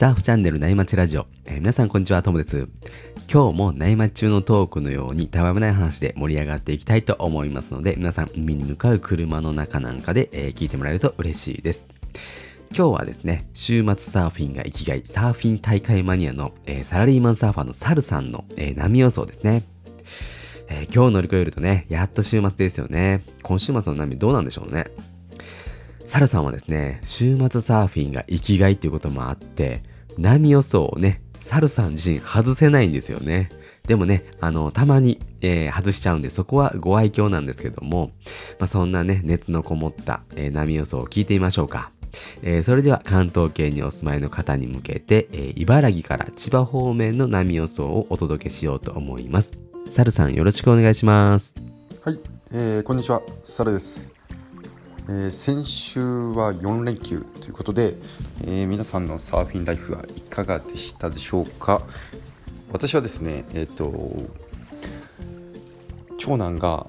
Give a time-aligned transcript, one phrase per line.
[0.00, 2.68] サーフチャンネル内町ラジオ、えー皆さんこんにちは、ともです。
[3.30, 11.86] 今日も内町中のトークのようにたわめない話で盛り上がっていきたいと思いますので、皆さん海に向かう車の中なんかで、えー聞いてもらえると嬉しいです。
[12.74, 19.64] 今日はですね、週末サーフィンが生きがい、サーフィン大会マニアの、えーサラリーマンサーファーのサルさんの、え波予想ですね。
[20.70, 23.22] え今日乗り越えるとね、やっと週末ですよね。
[23.42, 24.86] 今週末の波どうなんでしょうね。
[26.06, 33.48] サルさんはですね、週末サーフィンが生きがいということもあって、波予想をね、サルさん自身外せないんですよね。
[33.86, 38.12] でもね、あの、たまに、えー外しちゃうんで、そこはご愛嬌なんですけども、
[38.58, 41.90] まあ、そんなね、熱のこもった、えー波予想を聞いてみましょうか。
[42.42, 49.58] えーそれでは関東圏にお住まいの方に向けて、えー茨城から千葉方面の波予想をお届けしようと思います。
[49.88, 51.54] サルさんよろしくお願いします。
[52.04, 52.20] はい、
[52.52, 54.09] えーこんにちは、サラです、
[55.08, 57.94] えー先週は4連休ということで、
[58.44, 61.82] えー皆さんのサーフィンライフはいかがでしたでしょうか？
[62.72, 64.12] 私はですね、えっ、と、
[66.18, 66.86] 長男が、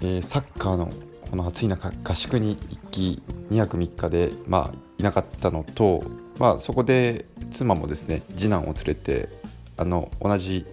[0.00, 0.92] えーサッカーの
[1.30, 6.04] この暑い中合宿に行き2泊3日で、まあ、いなかったのと、
[6.38, 9.28] まあ、そこで妻もですね次男を連れて
[9.76, 10.64] あの同じ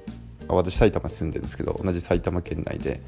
[0.47, 3.02] 私埼玉住んでるんですけど同じ埼玉県内で、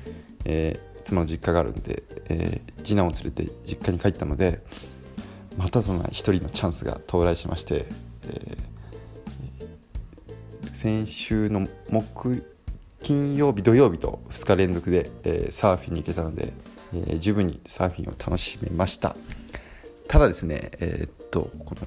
[0.46, 4.60] えー妻の実家があるんで、えー次男を連れて実家に帰ったので
[5.58, 7.86] またとない一人のチャンスが到来しまして、
[8.28, 8.74] えー
[10.74, 12.44] 先週の木
[13.02, 16.52] 金曜日土曜日と2日連続で、えーサーフィンに行けたので、
[16.94, 19.16] えー十分にサーフィンを楽しめました。
[20.08, 21.82] ただですねえーっとこの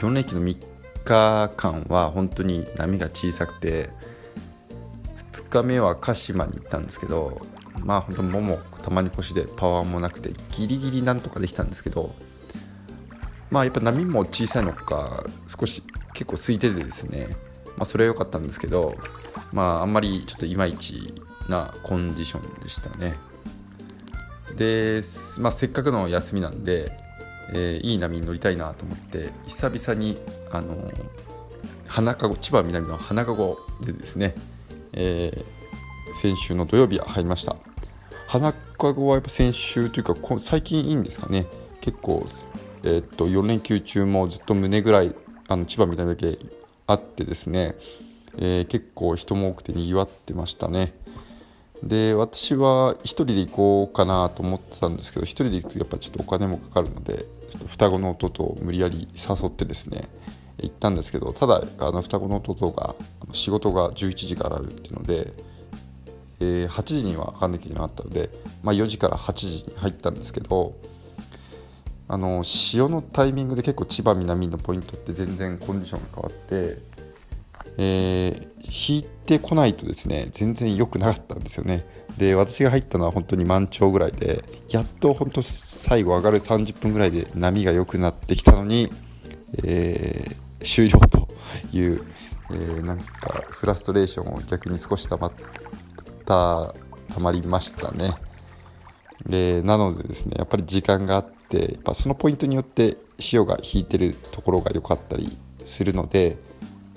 [0.00, 0.56] 4連休の3
[1.04, 3.90] 日間は本当に波が小さくて
[5.32, 7.40] 2日目は鹿島に行ったんですけど
[7.84, 12.14] まあ本当ももたまに腰でパワーもなくてギリギリなんとかできたんですけど
[13.50, 15.82] まあやっぱ波も小さいのか少し
[16.12, 17.28] 結構空いててですね。
[17.76, 18.94] まあそれは良かったんですけど
[19.52, 21.14] まああんまりちょっといまいち
[21.48, 23.16] なコンディションでしたね。
[24.56, 25.00] で、
[25.38, 26.90] まあ、せっかくの休みなんで、
[27.52, 30.18] えーいい波に乗りたいなと思って久々に
[30.50, 30.92] あの
[31.86, 34.34] 花籠千葉南の花籠でですね、
[34.92, 35.60] えー
[36.12, 37.56] 先週の土曜日は入りました。
[38.30, 41.46] 花籠はやっぱ先週というか最近いいんですかね。
[41.80, 42.24] 結構、
[42.84, 45.12] えーっと4連休中もずっと胸ぐらい
[45.48, 46.38] あの千葉南だけ
[46.86, 47.74] あってですね、
[48.38, 50.94] えー結構人も多くてにぎわってましたね。
[51.82, 60.08] で私は1人で行こうかなと思ってたんですけど1人で行くとやっぱちょっとお金もかかるのでちょっと双子の弟を無理やり誘ってですね
[60.58, 62.94] 行ったんですけどただあの双子の弟が
[63.32, 65.32] 仕事が11時からあるっていうので、
[66.40, 68.30] えー8時には上がんなきゃいけなったので、
[68.62, 70.74] まあ、4時から8時に入ったんですけど
[72.08, 76.78] あの潮のタイミングで結構千葉南のポイントって全然コンディションが変わって
[77.78, 81.84] えー引いてこないとですね全然良くなかったんですよね。
[82.16, 88.88] で私が入ったのは本当に満潮ぐらいでやっと本当最後上がる30分ぐらいで波が良くなってきたのに、
[89.64, 91.26] えー終了と
[91.72, 92.04] いう、
[92.50, 95.32] えーなんかフラストレーションを逆に少したまっ
[96.30, 96.74] た
[97.14, 98.14] たまりましたね
[99.26, 106.38] でなのでですねやっぱり時間があってやっぱそのポイントによって潮が引いてるところが良かったりするので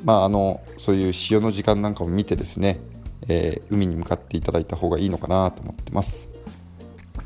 [0.04, 2.80] まあ、あのそういう潮の時間なんかも見てですね、
[3.28, 6.30] えー海に向かっていただいた方がいいのかなと思ってます。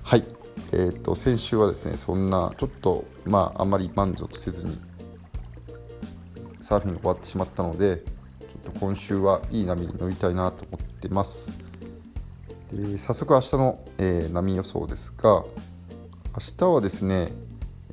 [0.03, 0.23] はい、
[0.71, 4.77] えー、と先週はですねそんなちょっとまああんまり満足せずに
[6.59, 11.66] サーフィンが終わってしまったのでちょっと今週はいい波に乗りたいなと思ってます。
[12.71, 15.47] で早速明日の、えー波予想ですが明
[16.57, 17.29] 日はですね、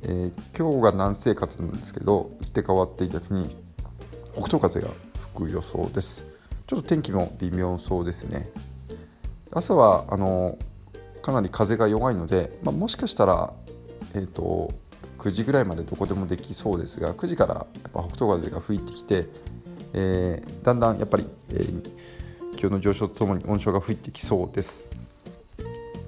[0.03, 3.55] えー今日が南西風なんですけど打って変わって逆に
[4.33, 4.89] 北東風が
[5.33, 6.27] 吹く予想です。
[6.67, 8.49] ちょっと天気も微妙そうですね。
[9.51, 10.57] 朝はあの
[11.21, 13.53] かなり風が弱いので、まあ、もしかしたら、
[14.13, 14.71] えー、と
[15.19, 19.27] 9時ぐらいまでどこでもできそうですが9時からやっぱ北東風が吹いてきて、
[19.93, 21.89] えーだんだんやっぱり、えー
[22.65, 24.89] 気温の上昇とともに温床が吹いてきそうです。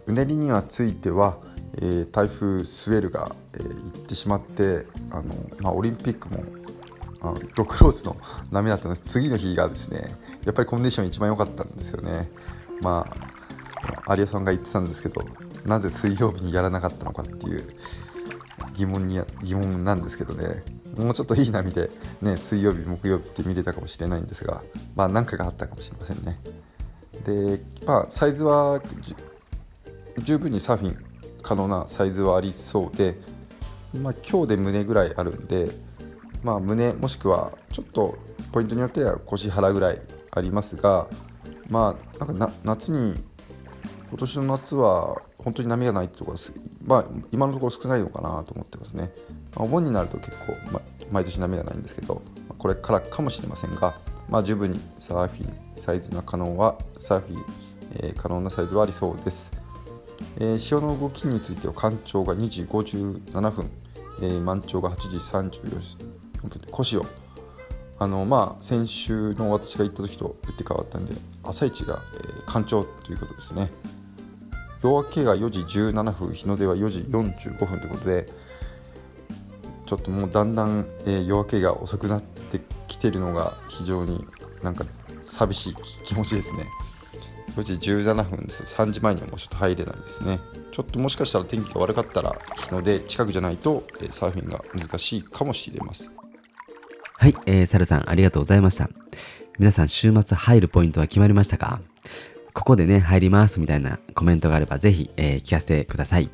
[0.08, 1.38] うねりにはついては、
[1.76, 6.44] えー台風スウェルが、えー行ってしまってあの、まあ、オリンピックも
[7.22, 8.18] あドクローズの
[8.52, 9.04] 波だったんです。
[9.06, 12.32] 次の日がですねやっぱりコンディション一番良かったんですよね。
[12.82, 13.08] ま
[14.06, 15.24] あ有吉さんが言ってたんですけど
[15.66, 17.68] なぜ水曜日にやらなかったのかっていう
[18.74, 20.64] 疑問に疑問なんですけどね。
[20.98, 21.90] もうちょっといい波で、
[22.22, 24.64] ね、水曜日木曜日って見れたかもしれないんですが
[24.96, 26.40] まあ何かがあったかもしれませんね。
[27.26, 28.82] でまあサイズは
[30.20, 30.98] 十分にサーフィン
[31.42, 33.16] 可能なサイズはありそうで、
[34.02, 35.70] まあ、今日で胸ぐらいあるんで
[36.44, 38.18] まあ、胸もしくはちょっと
[38.52, 40.02] ポイントによっては腰腹ぐらい
[40.32, 41.08] ありますが、
[41.70, 43.16] まあ、なんか夏に
[44.10, 46.54] 今年の夏は本当に波がないってところです、
[46.86, 49.12] まあ、今のところ少ないのかなと思ってますね、
[49.60, 50.82] お盆になると結構、ま、
[51.12, 52.22] 毎年波がないんですけど
[52.58, 53.96] これからかもしれませんが、
[54.30, 57.46] まあ、十分にサーフィンサイズな可能はサーフィン、
[57.96, 59.52] えー、可能なサイズはありそうです、
[60.38, 63.72] えー、潮の動きについては干潮が2時57分、
[64.22, 67.06] えー、満潮が8時34分で腰を
[68.00, 73.72] あのまあ先週の私が行った時と打って変わったんで朝一が、えー、干潮ということですね。
[74.84, 78.28] 夜明けが4時17分日の出は4時45分ということで
[79.88, 84.24] ちょっともうだんだん、えー、夜明けが遅くなってきてるのが非常に
[84.62, 84.86] なんか
[85.22, 86.66] 寂しい気持ちですね。
[87.56, 88.64] 4時17分です。
[88.64, 90.40] 3時前にはもうちょっと入れないですね。
[90.72, 96.12] ちょっともしかしたら天気が悪かったら日の出近くじゃないと、えー、サーフィンが難しいかもしれません
[97.14, 98.90] はい、えー、サルさんありがとうございました。
[99.58, 101.80] 皆さん週末入るポイントは決まりましたか？
[102.54, 106.30] ここでね入りますみたいなコメントがあればぜひ、えー、聞かせてください。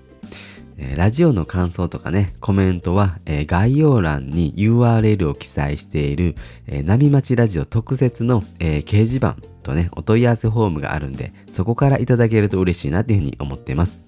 [0.77, 6.35] えラジオの感想とかね、コメントは、え概要欄に URL を記載している、
[6.67, 14.03] えー、波町ラジオ特設の、えー、掲示板とね、お問い合わせフォームがあるんで、そこからいただけると嬉しいなっていうふうに思っています。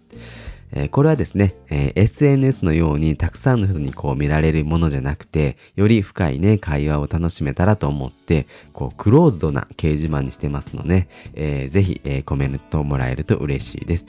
[0.92, 11.08] これはですね、SNS のようにたくさんの人にこう見られるものじゃなくて、より深いね、会話を楽しめたらと思って、こう、クローズドな掲示板にしてますので、
[11.70, 14.08] ぜひ、コメントもらえると嬉しいです。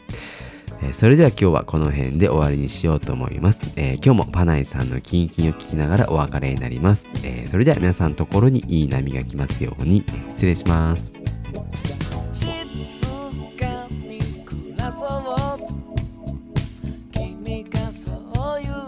[0.82, 3.72] えー、それでは今日はこの辺で終わりにしようと思います。
[3.76, 7.08] えー、今日もパナイさんのキンキンを聞きながらお別れになります。
[7.24, 11.14] えー、それでは皆さんのところにいい波が来ますように、え失礼します。
[11.14, 11.72] どんな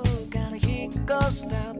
[0.08, 0.90] 日から電
[1.30, 1.77] 車で